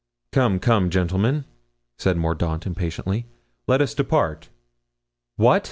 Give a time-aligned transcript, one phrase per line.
[0.31, 1.45] "Come, come, gentlemen,"
[1.99, 3.27] said Mordaunt, impatiently,
[3.67, 4.49] "let us depart."
[5.35, 5.59] "What!"